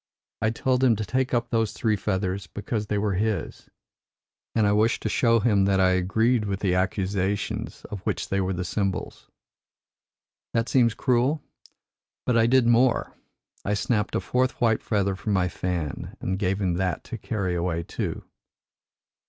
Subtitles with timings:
[0.41, 3.69] I told him to take up those three feathers because they were his,
[4.55, 8.41] and I wished to show him that I agreed with the accusations of which they
[8.41, 9.29] were the symbols.
[10.55, 11.43] That seems cruel?
[12.25, 13.15] But I did more.
[13.63, 17.53] I snapped a fourth white feather from my fan and gave him that to carry
[17.53, 18.23] away too.